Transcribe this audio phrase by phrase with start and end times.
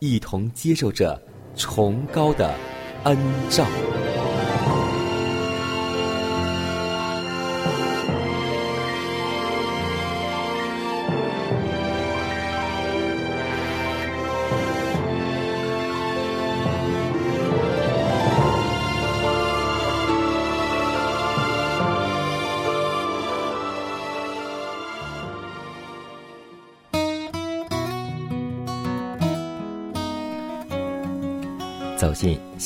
[0.00, 1.20] 一同接受着
[1.54, 2.54] 崇高的
[3.04, 3.16] 恩
[3.50, 3.66] 照。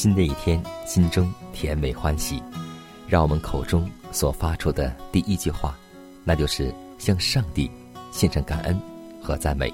[0.04, 2.42] 新的一天，心中甜美欢喜。
[3.08, 5.74] 让我们口中所发出的第一句话，
[6.24, 7.70] 那就是向上帝
[8.12, 8.78] 献上感恩
[9.22, 9.72] 和赞美。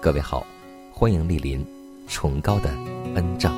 [0.00, 0.46] 各位好，
[0.90, 1.62] 欢迎莅临
[2.08, 2.70] 崇高的
[3.14, 3.52] 恩照。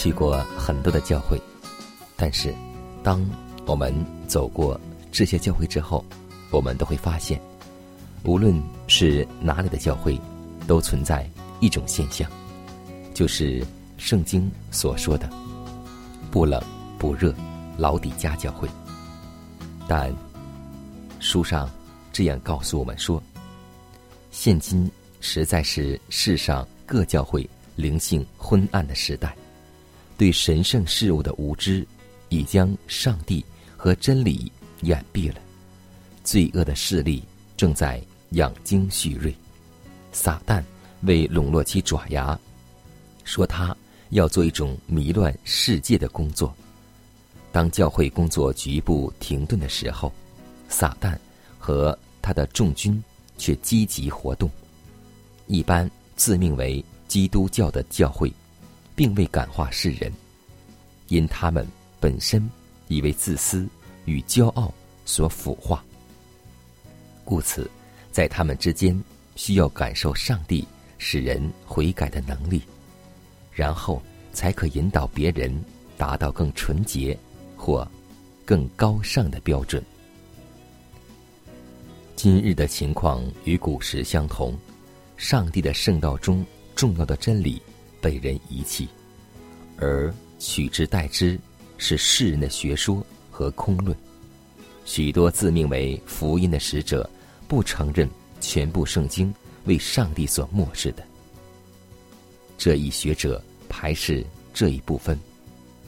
[0.00, 1.38] 去过很多的教会，
[2.16, 2.54] 但是，
[3.02, 3.22] 当
[3.66, 3.94] 我们
[4.26, 4.80] 走过
[5.12, 6.02] 这些教会之后，
[6.50, 7.38] 我们都会发现，
[8.24, 10.18] 无论是哪里的教会，
[10.66, 11.28] 都存在
[11.60, 12.30] 一种现象，
[13.12, 13.62] 就是
[13.98, 15.28] 圣经所说的
[16.32, 16.62] “不冷
[16.98, 17.34] 不热”
[17.76, 18.66] 老底家教会。
[19.86, 20.10] 但
[21.18, 21.68] 书上
[22.10, 23.22] 这样告诉我们说，
[24.30, 24.90] 现今
[25.20, 27.46] 实在是世上各教会。
[27.76, 29.34] 灵性昏暗的时代，
[30.20, 31.82] 对神圣事物的无知，
[32.28, 33.42] 已将上帝
[33.74, 35.40] 和真理掩蔽了。
[36.22, 37.24] 罪恶的势力
[37.56, 37.98] 正在
[38.32, 39.34] 养精蓄锐，
[40.12, 40.62] 撒旦
[41.04, 42.38] 为笼络其爪牙，
[43.24, 43.74] 说他
[44.10, 46.54] 要做一种迷乱世界的工作。
[47.50, 50.12] 当教会工作局部停顿的时候，
[50.68, 51.16] 撒旦
[51.58, 53.02] 和他的众军
[53.38, 54.50] 却积极活动，
[55.46, 56.84] 一般自命为。
[57.08, 58.32] 基督教的教会，
[59.00, 60.12] 并未感化世人，
[61.08, 61.66] 因他们
[61.98, 62.46] 本身
[62.88, 63.66] 已为自私
[64.04, 64.70] 与骄傲
[65.06, 65.82] 所腐化，
[67.24, 67.70] 故此，
[68.12, 69.02] 在他们之间
[69.36, 70.68] 需要感受上帝
[70.98, 72.60] 使人悔改的能力，
[73.50, 74.02] 然后
[74.34, 75.50] 才可引导别人
[75.96, 77.18] 达到更纯洁
[77.56, 77.90] 或
[78.44, 79.82] 更高尚的标准。
[82.16, 84.54] 今日的情况与古时相同，
[85.16, 86.44] 上帝的圣道中。
[86.76, 87.60] 重要的真理
[88.00, 88.88] 被人遗弃，
[89.76, 91.38] 而取之代之
[91.78, 93.96] 是世人的学说和空论。
[94.84, 97.08] 许多自命为福音的使者，
[97.46, 98.08] 不承认
[98.40, 99.32] 全部圣经
[99.64, 101.04] 为上帝所漠视的。
[102.58, 105.18] 这一学者排斥这一部分，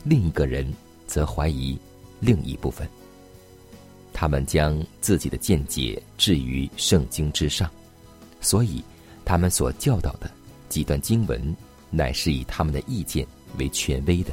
[0.04, 0.72] 另一个人
[1.06, 1.78] 则怀疑
[2.20, 2.88] 另一部分。
[4.12, 7.68] 他们将自己的见解置于圣经之上，
[8.40, 8.84] 所以
[9.24, 10.30] 他们所教导的。
[10.68, 11.54] 几段经文，
[11.92, 13.24] 乃是以他们的意见
[13.58, 14.32] 为权威的。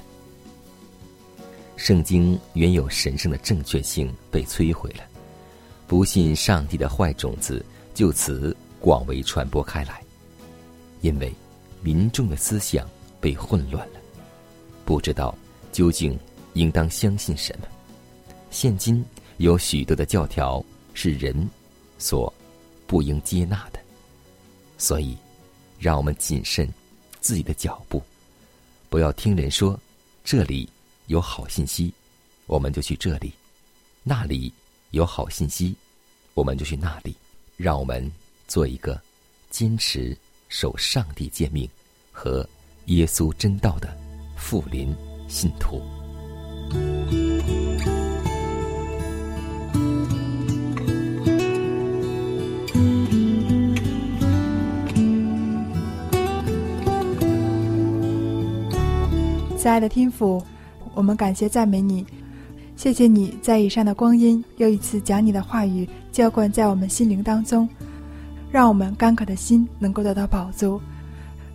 [1.75, 5.03] 圣经原有神圣的正确性被摧毁了，
[5.85, 7.63] 不信上帝的坏种子
[7.93, 10.01] 就此广为传播开来。
[11.01, 11.31] 因为
[11.83, 12.89] 民众的思想
[13.21, 13.99] 被混乱了，
[14.83, 15.37] 不知道
[15.71, 16.17] 究竟
[16.53, 17.67] 应当相信什么。
[18.49, 19.05] 现今
[19.37, 20.63] 有许多的教条
[20.93, 21.47] 是人
[21.97, 22.33] 所
[22.87, 23.79] 不应接纳的，
[24.77, 25.15] 所以。
[25.81, 26.67] 让我们谨慎
[27.21, 28.01] 自己的脚步，
[28.89, 29.79] 不要听人说
[30.23, 30.69] 这里
[31.07, 31.93] 有好信息，
[32.45, 33.31] 我们就去这里；
[34.03, 34.51] 那里
[34.91, 35.75] 有好信息，
[36.33, 37.15] 我们就去那里。
[37.57, 38.09] 让我们
[38.47, 38.99] 做一个
[39.49, 40.17] 坚持
[40.47, 41.69] 守上帝诫命
[42.09, 42.47] 和
[42.85, 43.97] 耶稣真道的
[44.37, 44.95] 富林
[45.27, 45.81] 信徒。
[59.69, 60.41] 亲爱的天父，
[60.95, 62.03] 我们感谢赞美你，
[62.75, 67.69] 谢谢你在以上的光阴又一次将你的话语浇灌在我们心灵当中，
[68.49, 70.81] 让我们干渴的心能够得到饱足，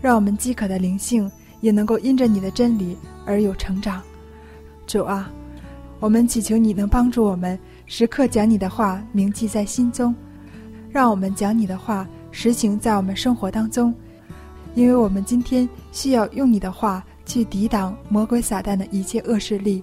[0.01, 1.29] 让我们饥渴的灵性
[1.61, 2.97] 也能够因着你的真理
[3.27, 4.01] 而有成长。
[4.87, 5.29] 主啊，
[5.99, 10.15] 我们祈求你能帮助我们时刻将你的话铭记在心中，
[10.89, 13.93] 让我们将你的话实行在我们生活当中，
[14.77, 17.05] 因为我们今天需要用你的话。
[17.27, 19.83] 去抵挡魔鬼撒旦的一切恶势力，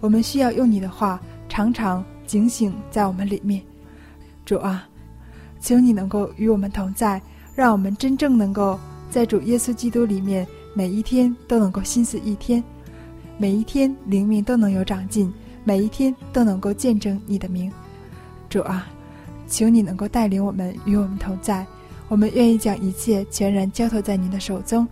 [0.00, 3.62] 我们需要用你的话常常警醒在我们里面。
[4.44, 4.88] 主啊，
[5.60, 7.20] 请你能够与我们同在，
[7.54, 8.78] 让我们真正能够
[9.10, 12.62] 在主耶稣基督里面，每一天都能够心思一天，
[13.38, 15.32] 每一天灵命都能有长进，
[15.64, 17.70] 每一天都能够见证你的名。
[18.50, 18.86] 主啊，
[19.46, 21.66] 请你能够带领我们与我们同在，
[22.08, 24.86] 我们愿意将一切全然交托在您的手中。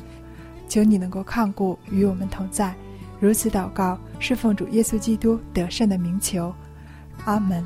[0.72, 2.74] 求你能够看顾与我们同在，
[3.20, 6.50] 如此祷告是奉主耶稣基督得胜的名求，
[7.26, 7.62] 阿门。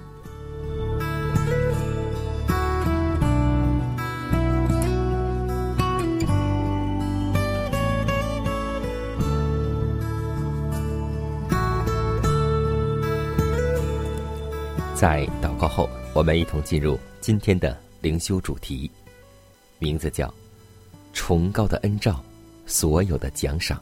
[14.96, 18.90] 在祷告后，我们一同进入今天的灵修主题，
[19.78, 20.34] 名字叫
[21.14, 22.20] “崇高的恩照”。
[22.66, 23.80] 所有的奖赏，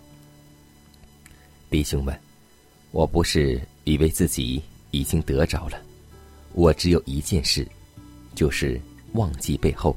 [1.71, 2.17] 弟兄们，
[2.93, 5.81] 我不是以为自己已经得着了，
[6.53, 7.67] 我只有一件事，
[8.35, 8.79] 就是
[9.15, 9.97] 忘记背后，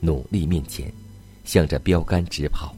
[0.00, 0.92] 努力面前，
[1.44, 2.74] 向着标杆直跑，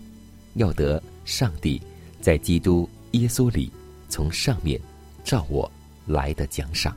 [0.55, 1.81] 要得上帝
[2.21, 3.71] 在基督耶稣里
[4.09, 4.79] 从上面
[5.23, 5.71] 照我
[6.05, 6.97] 来的奖赏。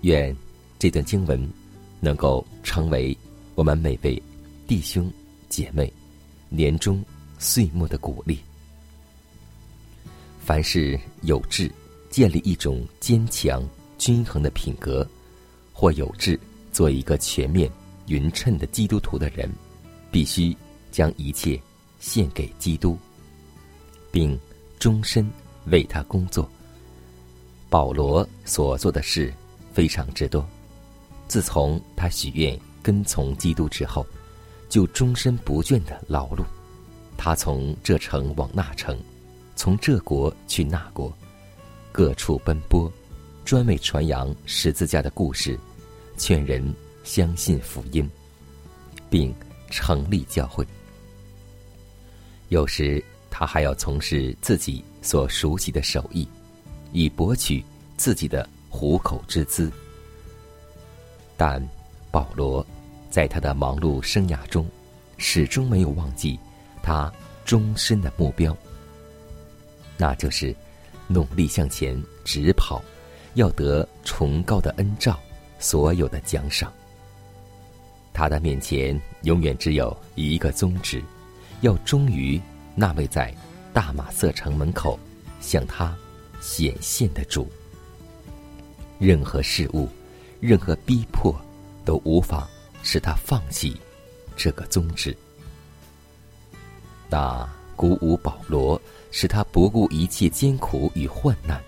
[0.00, 0.36] 愿
[0.80, 1.48] 这段经文
[2.00, 3.16] 能够成为
[3.54, 4.20] 我们每位
[4.66, 5.08] 弟兄
[5.48, 5.90] 姐妹。
[6.54, 7.02] 年终
[7.38, 8.38] 岁末的鼓励。
[10.38, 11.72] 凡是有志
[12.10, 13.66] 建立一种坚强
[13.96, 15.06] 均衡的品格，
[15.72, 16.38] 或有志
[16.70, 17.70] 做一个全面
[18.06, 19.50] 匀称的基督徒的人，
[20.10, 20.54] 必须
[20.90, 21.58] 将一切
[22.00, 22.98] 献给基督，
[24.10, 24.38] 并
[24.78, 25.26] 终身
[25.66, 26.46] 为他工作。
[27.70, 29.32] 保罗所做的事
[29.72, 30.46] 非常之多。
[31.28, 34.06] 自从他许愿跟从基督之后。
[34.72, 36.42] 就终身不倦的劳碌，
[37.18, 38.98] 他从这城往那城，
[39.54, 41.12] 从这国去那国，
[41.92, 42.90] 各处奔波，
[43.44, 45.60] 专为传扬十字架的故事，
[46.16, 46.74] 劝人
[47.04, 48.10] 相信福音，
[49.10, 49.30] 并
[49.68, 50.66] 成立教会。
[52.48, 56.26] 有时他还要从事自己所熟悉的手艺，
[56.92, 57.62] 以博取
[57.98, 59.70] 自己的糊口之资。
[61.36, 61.62] 但
[62.10, 62.66] 保罗。
[63.12, 64.66] 在他的忙碌生涯中，
[65.18, 66.40] 始终没有忘记
[66.82, 67.12] 他
[67.44, 68.56] 终身的目标，
[69.98, 70.56] 那就是
[71.08, 72.82] 努力向前直跑，
[73.34, 75.20] 要得崇高的恩照，
[75.58, 76.72] 所有的奖赏。
[78.14, 81.02] 他的面前永远只有一个宗旨，
[81.60, 82.40] 要忠于
[82.74, 83.30] 那位在
[83.74, 84.98] 大马色城门口
[85.38, 85.94] 向他
[86.40, 87.46] 显现的主。
[88.98, 89.86] 任何事物，
[90.40, 91.38] 任何逼迫，
[91.84, 92.48] 都无法。
[92.82, 93.76] 使他放弃
[94.36, 95.16] 这个宗旨，
[97.08, 101.62] 那鼓舞保罗，使他不顾一切艰苦与患难，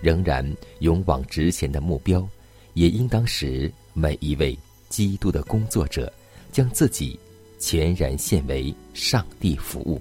[0.00, 0.44] 仍然
[0.80, 2.26] 勇往直前的目标，
[2.74, 4.56] 也应当使每一位
[4.88, 6.12] 基督的工作者
[6.52, 7.18] 将自己
[7.58, 10.00] 全然献为上帝服务。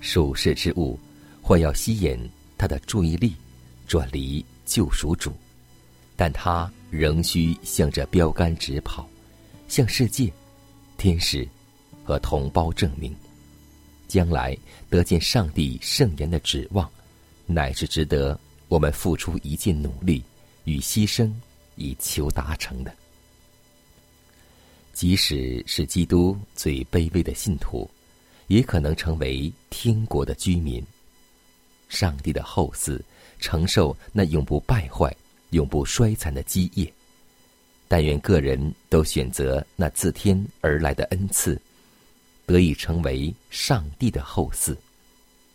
[0.00, 0.98] 属世之物
[1.42, 2.18] 或要吸引
[2.56, 3.34] 他的注意力，
[3.86, 5.32] 转离救赎主，
[6.16, 6.70] 但他。
[6.90, 9.08] 仍需向着标杆直跑，
[9.68, 10.30] 向世界、
[10.98, 11.48] 天使
[12.04, 13.14] 和同胞证明，
[14.08, 14.56] 将来
[14.88, 16.90] 得见上帝圣言的指望，
[17.46, 20.22] 乃是值得我们付出一切努力
[20.64, 21.32] 与牺牲
[21.76, 22.92] 以求达成的。
[24.92, 27.88] 即使是基督最卑微的信徒，
[28.48, 30.84] 也可能成为天国的居民，
[31.88, 33.00] 上帝的后嗣，
[33.38, 35.14] 承受那永不败坏。
[35.50, 36.92] 永不衰残的基业，
[37.88, 41.60] 但愿个人都选择那自天而来的恩赐，
[42.46, 44.76] 得以成为上帝的后嗣，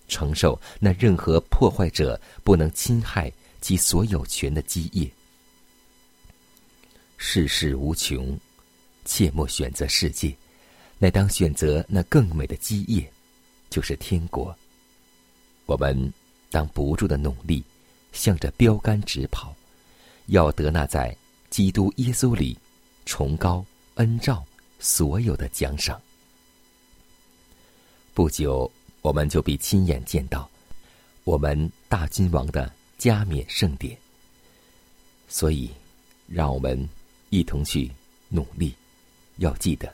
[0.07, 5.09] 承受那任何破坏者不能侵害其所有权的基业。
[7.17, 8.37] 世事无穷，
[9.05, 10.35] 切莫选择世界，
[10.99, 13.09] 乃当选择那更美的基业，
[13.69, 14.55] 就是天国。
[15.65, 16.13] 我们
[16.51, 17.63] 当不住的努力，
[18.11, 19.55] 向着标杆直跑。
[20.27, 21.15] 要得那在
[21.49, 22.57] 基督耶稣里
[23.05, 23.65] 崇高
[23.95, 24.43] 恩照
[24.79, 26.01] 所有的奖赏。
[28.13, 30.49] 不久，我们就必亲眼见到
[31.23, 33.97] 我们大君王的加冕盛典。
[35.27, 35.69] 所以，
[36.27, 36.87] 让我们
[37.29, 37.91] 一同去
[38.29, 38.73] 努力。
[39.37, 39.93] 要记得，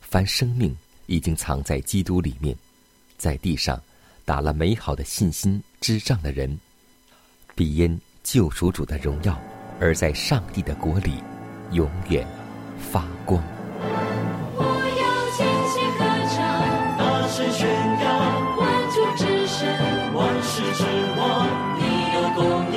[0.00, 2.56] 凡生命已经藏在基督里面，
[3.16, 3.80] 在地上
[4.24, 6.58] 打了美好的信心之仗的人，
[7.54, 9.40] 必因救赎主的荣耀，
[9.80, 11.24] 而在上帝的国里
[11.72, 12.26] 永远
[12.78, 13.42] 发光。
[14.54, 14.62] 我
[15.00, 15.02] 要
[15.34, 16.36] 尽情歌唱，
[16.98, 17.66] 大声宣
[18.02, 18.06] 扬，
[18.58, 18.60] 万
[18.92, 19.64] 众之神，
[20.14, 20.84] 万世之
[21.16, 21.80] 王，你
[22.12, 22.44] 有公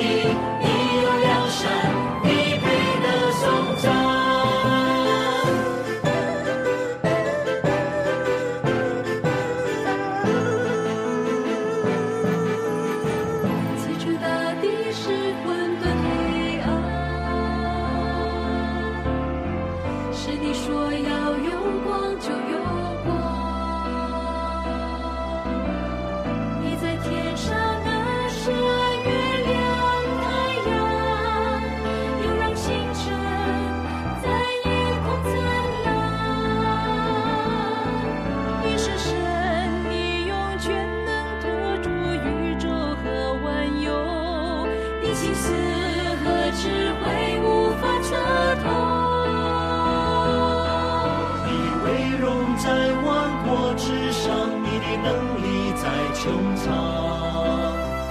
[52.56, 52.70] 在
[53.02, 54.30] 万国之上，
[54.62, 55.08] 你的能
[55.42, 55.82] 力在
[56.14, 56.22] 穹
[56.56, 56.62] 苍。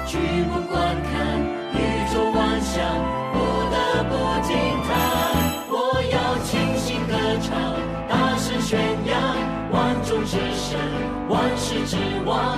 [0.06, 1.12] 举目观看
[1.74, 1.76] 宇
[2.14, 2.84] 宙万象，
[3.34, 3.36] 不
[3.72, 3.76] 得
[4.10, 4.12] 不
[4.44, 4.52] 惊
[4.84, 4.90] 叹。
[5.70, 5.74] 我
[6.12, 7.52] 要倾心歌唱，
[8.08, 9.14] 大声宣扬，
[9.72, 10.78] 万众之神，
[11.30, 12.58] 万世之王，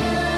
[0.00, 0.37] 你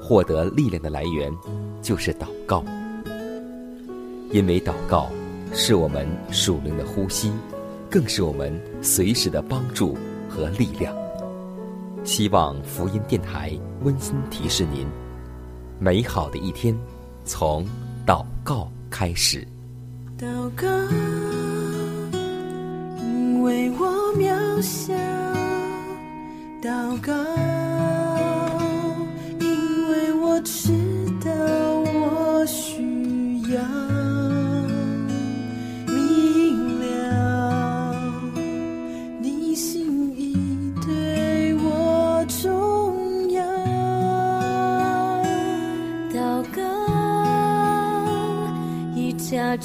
[0.00, 1.32] 获得力量的来源，
[1.82, 2.64] 就是祷告。
[4.32, 5.10] 因为祷告
[5.52, 7.32] 是我们属灵的呼吸，
[7.90, 9.96] 更是我们随时的帮助
[10.28, 10.94] 和力量。
[12.04, 13.52] 希望福音电台
[13.82, 14.86] 温馨提示您：
[15.78, 16.74] 美好的一天
[17.24, 17.66] 从
[18.06, 19.46] 祷告开始。
[20.18, 20.26] 祷
[20.56, 20.66] 告，
[23.02, 24.94] 因为我渺小
[26.62, 27.12] 祷告，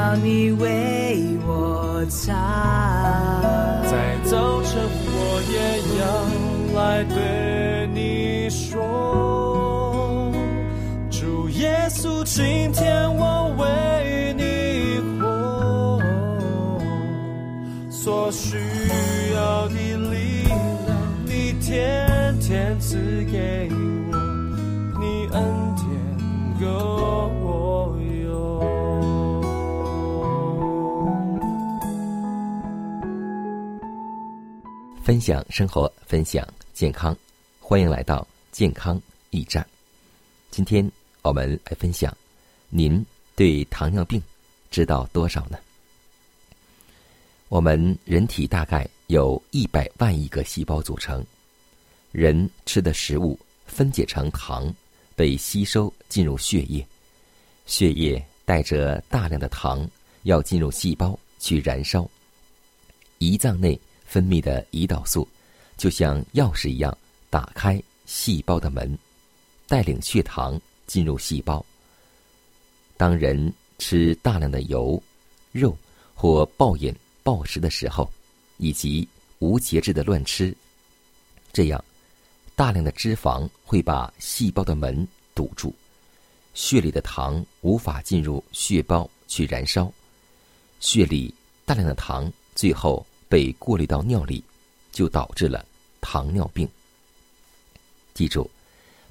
[0.00, 3.20] 要你为我擦。
[35.10, 37.16] 分享生活，分享健康，
[37.58, 39.66] 欢迎来到健康驿站。
[40.52, 40.88] 今天
[41.22, 42.16] 我们来分享，
[42.68, 44.22] 您对糖尿病
[44.70, 45.58] 知道多少呢？
[47.48, 51.26] 我们人体大概有一百万亿个细胞组成，
[52.12, 54.72] 人吃的食物分解成糖，
[55.16, 56.86] 被吸收进入血液，
[57.66, 59.90] 血液带着大量的糖
[60.22, 62.08] 要进入细胞去燃烧，
[63.18, 63.76] 胰脏内。
[64.10, 65.26] 分泌的胰岛素
[65.76, 66.98] 就像钥匙一样，
[67.30, 68.98] 打开细胞的门，
[69.68, 71.64] 带领血糖进入细胞。
[72.96, 75.00] 当人吃大量的油、
[75.52, 75.78] 肉
[76.12, 76.92] 或暴饮
[77.22, 78.10] 暴食的时候，
[78.58, 80.52] 以及无节制的乱吃，
[81.52, 81.82] 这样
[82.56, 85.72] 大量的脂肪会把细胞的门堵住，
[86.52, 89.90] 血里的糖无法进入血胞去燃烧，
[90.80, 91.32] 血里
[91.64, 93.06] 大量的糖最后。
[93.30, 94.42] 被过滤到尿里，
[94.90, 95.64] 就导致了
[96.00, 96.68] 糖尿病。
[98.12, 98.50] 记住，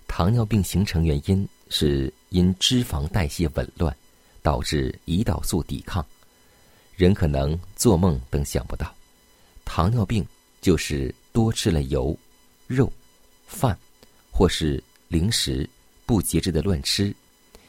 [0.09, 3.95] 糖尿病形成原因是因脂肪代谢紊乱，
[4.41, 6.05] 导致胰岛素抵抗。
[6.97, 8.93] 人可能做梦都想不到，
[9.63, 10.23] 糖尿病
[10.61, 12.15] 就是多吃了油、
[12.67, 12.91] 肉、
[13.47, 13.75] 饭，
[14.29, 15.67] 或是零食，
[16.05, 17.15] 不节制的乱吃，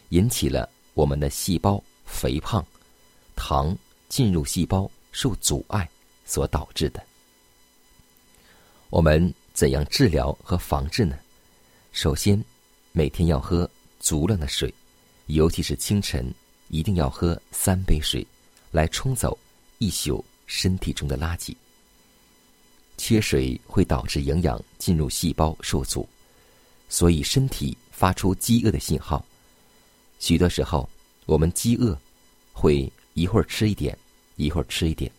[0.09, 2.67] 引起了我们的细胞肥胖，
[3.37, 3.75] 糖
[4.09, 5.89] 进入细胞受阻碍。
[6.31, 7.05] 所导致的，
[8.89, 11.19] 我们怎样治疗和防治呢？
[11.91, 12.41] 首先，
[12.93, 14.73] 每天要喝足量的水，
[15.27, 16.33] 尤其是清晨，
[16.69, 18.25] 一定要喝三杯水，
[18.71, 19.37] 来冲走
[19.79, 21.53] 一宿身体中的垃圾。
[22.97, 26.09] 缺水会导致营养进入细胞受阻，
[26.89, 29.27] 所以身体发出饥饿的信号。
[30.21, 30.89] 许多时候，
[31.27, 31.99] 我们饥饿
[32.53, 33.99] 会一会儿吃一点，
[34.37, 35.11] 一会儿吃一点。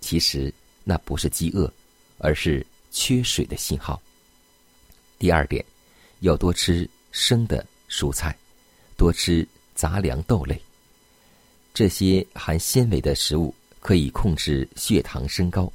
[0.00, 0.52] 其实
[0.84, 1.72] 那不是饥饿，
[2.18, 4.00] 而是缺水的信号。
[5.18, 5.64] 第二点，
[6.20, 8.36] 要多吃生的蔬菜，
[8.96, 10.60] 多吃杂粮豆类。
[11.72, 15.70] 这些含纤维的食物可以控制血糖升高。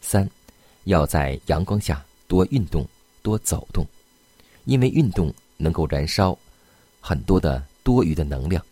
[0.00, 0.28] 三，
[0.84, 2.86] 要在阳光下多运动、
[3.22, 3.84] 多走动，
[4.64, 6.36] 因为运动能够燃烧
[7.00, 8.64] 很多的多余的能量。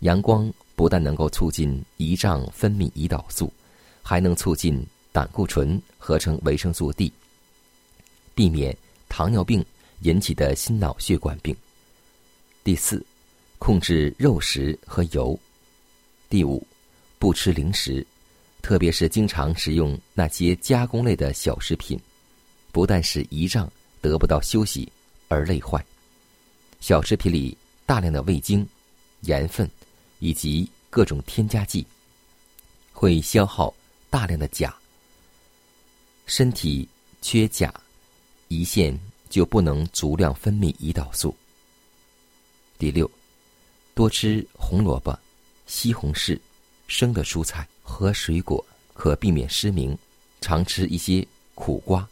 [0.00, 3.50] 阳光不但能够促进胰脏分泌胰岛素。
[4.04, 7.10] 还能促进胆固醇合成维生素 D，
[8.34, 8.76] 避免
[9.08, 9.64] 糖尿病
[10.02, 11.56] 引起的心脑血管病。
[12.62, 13.04] 第四，
[13.58, 15.36] 控制肉食和油。
[16.28, 16.64] 第五，
[17.18, 18.06] 不吃零食，
[18.60, 21.98] 特别是经常食用那些加工类的小食品，
[22.72, 23.70] 不但使胰脏
[24.02, 24.86] 得不到休息
[25.28, 25.82] 而累坏。
[26.80, 28.66] 小食品里大量的味精、
[29.22, 29.68] 盐分
[30.18, 31.86] 以及各种添加剂，
[32.92, 33.72] 会消耗。
[34.14, 34.72] 大量的钾，
[36.24, 36.88] 身体
[37.20, 37.74] 缺钾，
[38.48, 38.96] 胰腺
[39.28, 41.34] 就不能足量分泌胰岛素。
[42.78, 43.10] 第六，
[43.92, 45.18] 多吃红萝卜、
[45.66, 46.38] 西红柿、
[46.86, 49.98] 生的蔬菜和水果，可避免失明，
[50.40, 52.08] 常吃一些苦瓜、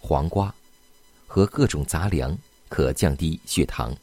[0.00, 0.54] 黄瓜
[1.26, 2.34] 和各种杂粮，
[2.70, 3.94] 可降低血糖。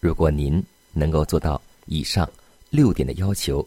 [0.00, 0.60] 如果您
[0.92, 2.28] 能够做到以上
[2.70, 3.64] 六点的要求，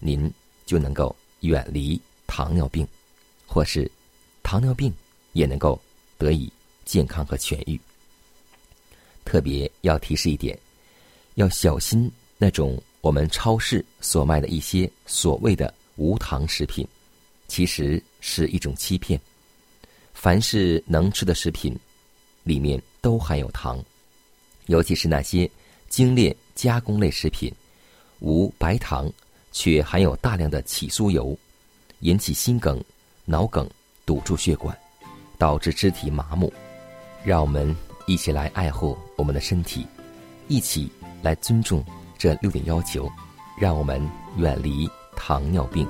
[0.00, 0.30] 您
[0.66, 2.86] 就能够远离糖尿病，
[3.46, 3.90] 或是
[4.42, 4.92] 糖尿病
[5.32, 5.80] 也能够
[6.18, 6.52] 得以
[6.84, 7.80] 健康和痊愈。
[9.24, 10.58] 特别要提示一点，
[11.34, 16.86] 要小心那种我们超市所卖的一些所谓的无糖食品，
[17.48, 19.20] 其实是一种欺骗。
[20.12, 21.78] 凡是能吃的食品，
[22.42, 23.82] 里面都含有糖，
[24.66, 25.50] 尤其是那些
[25.88, 27.52] 精炼加工类食品，
[28.20, 29.12] 无白糖，
[29.54, 31.34] 却含有大量的起酥油，
[32.00, 32.78] 引起心梗、
[33.24, 33.66] 脑梗，
[34.04, 34.76] 堵住血管，
[35.38, 36.52] 导致肢体麻木。
[37.24, 37.74] 让我们。
[38.06, 39.86] 一起来爱护我们的身体，
[40.46, 41.82] 一起来尊重
[42.18, 43.10] 这六点要求，
[43.58, 43.98] 让我们
[44.36, 44.86] 远离
[45.16, 45.88] 糖尿病。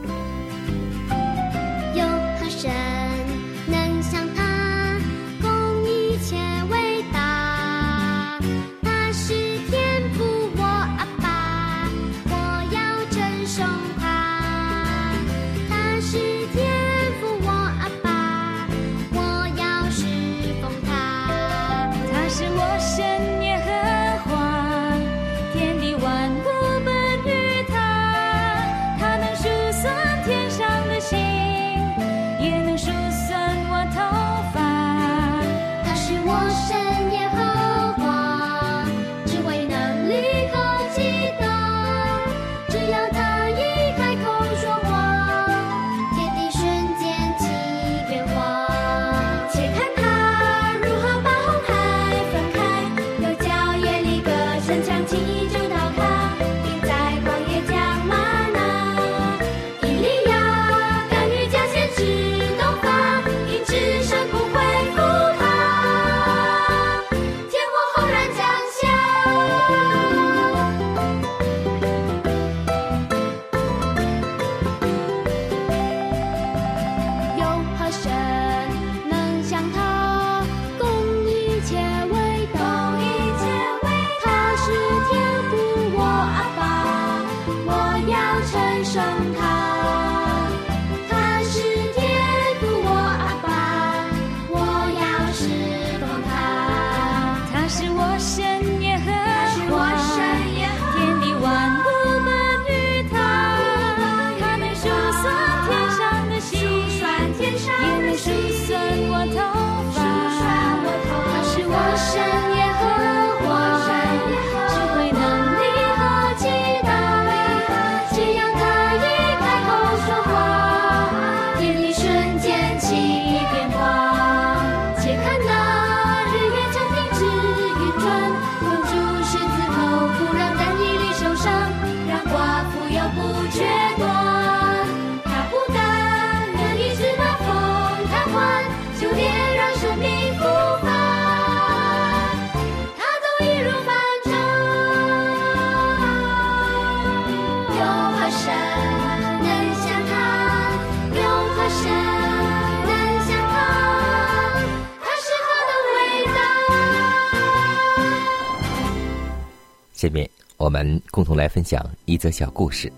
[160.64, 162.90] 我们共同来分享一则小故事，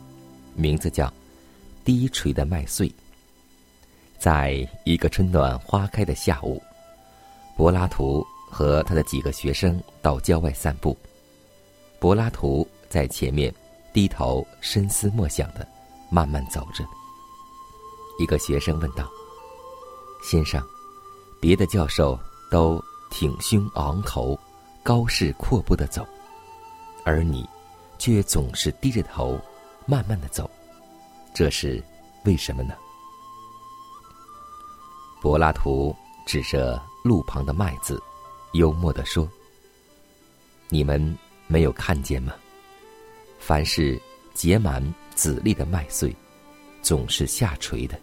[0.55, 1.09] 名字叫
[1.85, 2.89] 《低垂的麦穗》。
[4.21, 6.63] 在一个春暖花开的下午，
[7.57, 10.97] 柏拉图和他的几个学生到郊外散步。
[11.99, 13.53] 柏拉图在前面
[13.93, 15.67] 低头深思默想的
[16.09, 16.85] 慢慢走着。
[18.21, 19.11] 一个学生问道
[20.23, 20.63] ：“先生，
[21.41, 22.17] 别的教授
[22.49, 24.39] 都挺胸昂头、
[24.85, 26.07] 高势阔步的走。”
[27.05, 27.45] 而你，
[27.99, 29.41] 却总是低着头，
[29.87, 30.51] 慢慢的走，
[31.35, 31.83] 这是
[32.25, 32.75] 为什么呢？
[35.23, 35.95] 柏拉图
[36.27, 38.01] 指着路旁的麦子，
[38.53, 39.29] 幽默的说
[40.69, 42.35] ：“你们没有看见吗？
[43.39, 44.01] 凡是
[44.35, 44.83] 结满
[45.15, 46.15] 籽粒的麦穗，
[46.83, 47.97] 总是下垂的；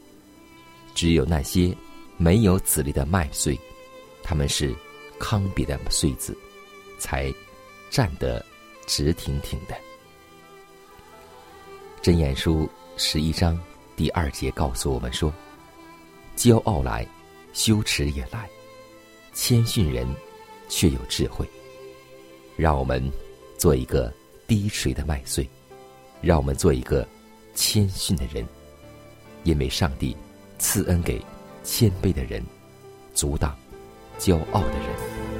[0.95, 1.75] 只有那些
[2.17, 3.57] 没有籽粒的麦穗，
[4.23, 4.75] 它们是
[5.19, 6.35] 糠秕的穗子，
[6.97, 7.33] 才
[7.89, 8.43] 站得。”
[8.85, 9.73] 直挺挺的。
[12.03, 13.57] 真言书十一章
[13.95, 15.33] 第二节告诉我们说
[16.35, 17.07] ：“骄傲来，
[17.53, 18.41] 羞耻也来；
[19.31, 20.05] 谦逊人
[20.67, 21.49] 却有智慧。”
[22.57, 23.01] 让我们
[23.57, 24.13] 做一个
[24.45, 25.49] 低垂的麦穗，
[26.19, 27.07] 让我们做一个
[27.55, 28.45] 谦逊的人。
[29.45, 30.13] 因为上帝
[30.59, 31.23] 赐恩给
[31.63, 32.43] 谦卑的人，
[33.13, 33.57] 阻挡
[34.19, 35.32] 骄傲的人。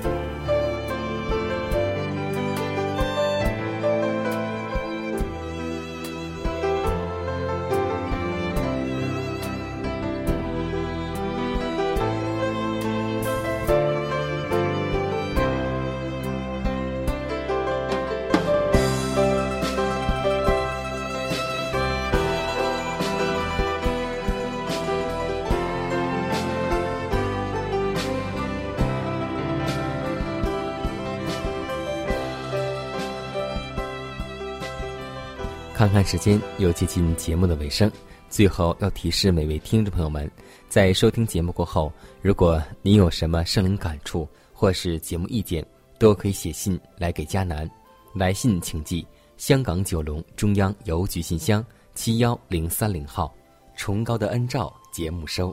[36.13, 37.91] 时间，又接近节目的尾声。
[38.29, 40.29] 最后要提示每位听众朋友们，
[40.69, 45.65] 在收听节目过后，如果您有什么生灵感触或是节目意见，
[45.97, 47.67] 都可以写信来给佳南。
[48.13, 49.03] 来信请寄
[49.37, 53.33] 香港九龙中央邮局信箱七幺零三零号，
[53.75, 55.51] 崇高的恩照节目收。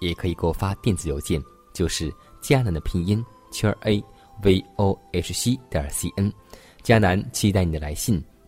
[0.00, 1.38] 也可以给我发电子邮件，
[1.74, 2.10] 就是
[2.40, 4.02] 佳南的拼音圈 a
[4.42, 6.32] v o h c 点 c n。
[6.82, 8.24] 佳南期待你的来信。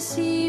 [0.00, 0.45] see